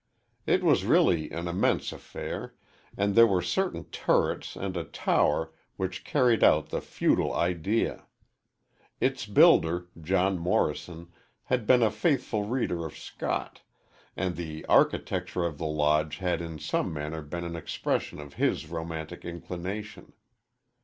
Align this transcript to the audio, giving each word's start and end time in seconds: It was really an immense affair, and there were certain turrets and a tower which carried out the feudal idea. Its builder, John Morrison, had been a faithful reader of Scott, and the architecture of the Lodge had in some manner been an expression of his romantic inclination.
It 0.47 0.63
was 0.63 0.83
really 0.83 1.29
an 1.29 1.47
immense 1.47 1.91
affair, 1.91 2.55
and 2.97 3.13
there 3.13 3.27
were 3.27 3.43
certain 3.43 3.83
turrets 3.91 4.55
and 4.55 4.75
a 4.75 4.83
tower 4.83 5.53
which 5.75 6.03
carried 6.03 6.43
out 6.43 6.69
the 6.69 6.81
feudal 6.81 7.31
idea. 7.35 8.05
Its 8.99 9.27
builder, 9.27 9.89
John 10.01 10.39
Morrison, 10.39 11.11
had 11.43 11.67
been 11.67 11.83
a 11.83 11.91
faithful 11.91 12.45
reader 12.47 12.83
of 12.83 12.97
Scott, 12.97 13.61
and 14.17 14.37
the 14.37 14.65
architecture 14.65 15.43
of 15.45 15.59
the 15.59 15.67
Lodge 15.67 16.17
had 16.17 16.41
in 16.41 16.57
some 16.57 16.91
manner 16.91 17.21
been 17.21 17.43
an 17.43 17.55
expression 17.55 18.19
of 18.19 18.33
his 18.33 18.67
romantic 18.71 19.23
inclination. 19.23 20.13